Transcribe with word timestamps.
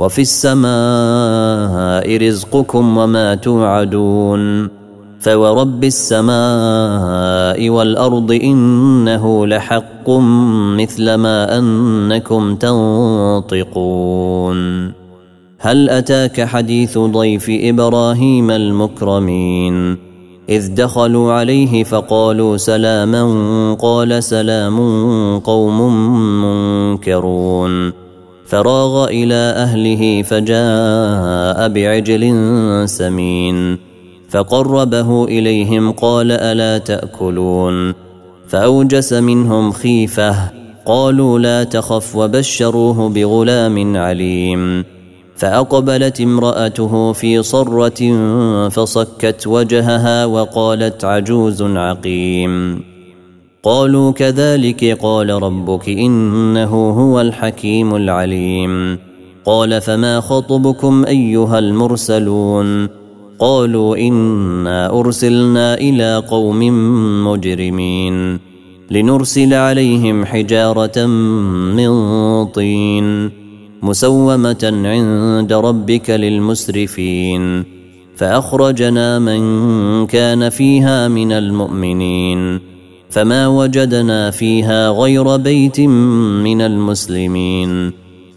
وفي 0.00 0.20
السماء 0.20 0.68
رزقكم 2.28 2.96
وما 2.98 3.34
توعدون 3.34 4.68
فورب 5.20 5.84
السماء 5.84 7.70
والأرض 7.70 8.32
إنه 8.32 9.46
لحق 9.46 10.10
مثل 10.80 11.14
ما 11.14 11.58
أنكم 11.58 12.54
تنطقون. 12.54 13.70
هل 15.58 15.90
أتاك 15.90 16.40
حديث 16.44 16.98
ضيف 16.98 17.46
إبراهيم 17.50 18.50
المكرمين؟ 18.50 19.96
إذ 20.48 20.74
دخلوا 20.74 21.32
عليه 21.32 21.84
فقالوا 21.84 22.56
سلاما 22.56 23.74
قال 23.74 24.22
سلام 24.22 24.78
قوم 25.38 25.78
منكرون. 26.42 27.99
فراغ 28.50 29.04
إلى 29.04 29.34
أهله 29.34 30.22
فجاء 30.22 31.68
بعجل 31.68 32.24
سمين 32.88 33.78
فقربه 34.28 35.24
إليهم 35.24 35.92
قال 35.92 36.32
ألا 36.32 36.78
تأكلون؟ 36.78 37.94
فأوجس 38.48 39.12
منهم 39.12 39.72
خيفة 39.72 40.50
قالوا 40.86 41.38
لا 41.38 41.64
تخف 41.64 42.16
وبشروه 42.16 43.08
بغلام 43.08 43.96
عليم. 43.96 44.84
فأقبلت 45.36 46.20
امرأته 46.20 47.12
في 47.12 47.42
صرة 47.42 48.00
فصكت 48.68 49.46
وجهها 49.46 50.24
وقالت 50.24 51.04
عجوز 51.04 51.62
عقيم. 51.62 52.82
قالوا 53.62 54.10
كذلك 54.10 54.98
قال 55.02 55.42
ربك 55.42 55.88
إنه 55.88 56.90
هو 56.90 57.20
الحكيم 57.20 57.94
العليم. 57.94 58.98
قال 59.44 59.80
فما 59.80 60.20
خطبكم 60.20 61.04
أيها 61.04 61.58
المرسلون؟ 61.58 62.88
قالوا 63.38 63.96
إنا 63.96 65.00
أرسلنا 65.00 65.74
إلى 65.74 66.22
قوم 66.28 66.58
مجرمين 67.28 68.38
لنرسل 68.90 69.54
عليهم 69.54 70.24
حجارة 70.24 71.06
من 71.76 71.90
طين 72.46 73.30
مسومة 73.82 74.82
عند 74.84 75.52
ربك 75.52 76.10
للمسرفين. 76.10 77.64
فأخرجنا 78.16 79.18
من 79.18 80.06
كان 80.06 80.48
فيها 80.48 81.08
من 81.08 81.32
المؤمنين. 81.32 82.79
فما 83.10 83.46
وجدنا 83.46 84.30
فيها 84.30 84.90
غير 84.90 85.36
بيت 85.36 85.80
من 85.80 86.60
المسلمين. 86.60 87.92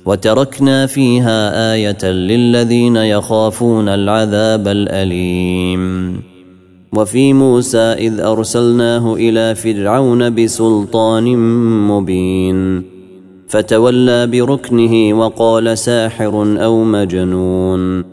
وتركنا 0.05 0.85
فيها 0.85 1.73
آية 1.73 2.11
للذين 2.11 2.95
يخافون 2.95 3.89
العذاب 3.89 4.67
الأليم. 4.67 6.21
وفي 6.93 7.33
موسى 7.33 7.77
إذ 7.77 8.19
أرسلناه 8.19 9.13
إلى 9.15 9.55
فرعون 9.55 10.35
بسلطان 10.35 11.37
مبين. 11.87 12.83
فتولى 13.47 14.27
بركنه 14.27 15.19
وقال 15.19 15.77
ساحر 15.77 16.63
أو 16.63 16.83
مجنون. 16.83 18.12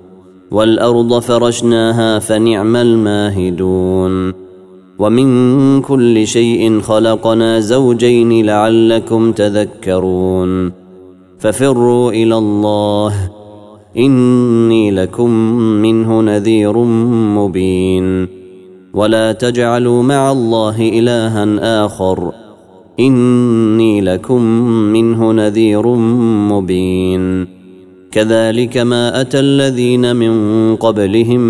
والأرض 0.51 1.19
فرشناها 1.19 2.19
فنعم 2.19 2.75
الماهدون. 2.75 4.33
ومن 4.99 5.81
كل 5.81 6.27
شيء 6.27 6.79
خلقنا 6.79 7.59
زوجين 7.59 8.45
لعلكم 8.45 9.31
تذكرون. 9.31 10.71
ففروا 11.39 12.11
إلى 12.11 12.37
الله. 12.37 13.13
إني 13.97 14.91
لكم 14.91 15.29
منه 15.59 16.21
نذير 16.21 16.77
مبين. 17.37 18.27
ولا 18.93 19.31
تجعلوا 19.31 20.03
مع 20.03 20.31
الله 20.31 20.89
إلها 20.99 21.85
آخر. 21.85 22.31
إني 22.99 24.01
لكم 24.01 24.41
منه 24.67 25.31
نذير 25.31 25.87
مبين. 26.51 27.60
كذلك 28.11 28.77
ما 28.77 29.21
أتى 29.21 29.39
الذين 29.39 30.15
من 30.15 30.75
قبلهم 30.75 31.41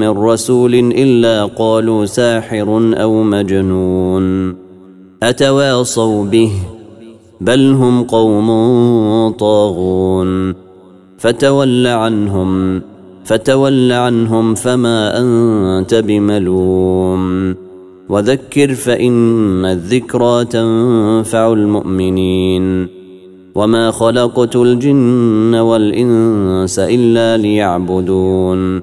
من 0.00 0.08
رسول 0.08 0.74
إلا 0.74 1.44
قالوا 1.44 2.04
ساحر 2.04 2.94
أو 2.94 3.22
مجنون 3.22 4.56
أتواصوا 5.22 6.24
به 6.24 6.52
بل 7.40 7.72
هم 7.72 8.02
قوم 8.02 8.48
طاغون 9.30 10.54
فتول 11.18 11.86
عنهم 11.86 12.82
فتول 13.24 13.92
عنهم 13.92 14.54
فما 14.54 15.20
أنت 15.20 15.94
بملوم 15.94 17.54
وذكر 18.08 18.74
فإن 18.74 19.64
الذكرى 19.64 20.44
تنفع 20.44 21.52
المؤمنين 21.52 22.95
وما 23.56 23.90
خلقت 23.90 24.56
الجن 24.56 25.54
والانس 25.54 26.78
الا 26.78 27.36
ليعبدون 27.36 28.82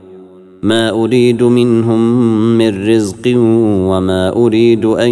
ما 0.64 0.90
اريد 0.90 1.44
منهم 1.44 2.18
من 2.58 2.90
رزق 2.90 3.34
وما 3.90 4.36
اريد 4.36 4.86
ان 4.86 5.12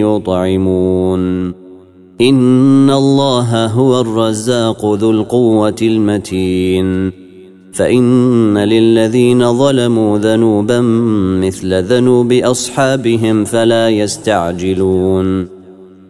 يطعمون 0.00 1.52
ان 2.20 2.90
الله 2.90 3.66
هو 3.66 4.00
الرزاق 4.00 4.94
ذو 4.94 5.10
القوه 5.10 5.76
المتين 5.82 7.12
فان 7.72 8.58
للذين 8.58 9.58
ظلموا 9.58 10.18
ذنوبا 10.18 10.80
مثل 11.40 11.82
ذنوب 11.82 12.32
اصحابهم 12.32 13.44
فلا 13.44 13.88
يستعجلون 13.88 15.53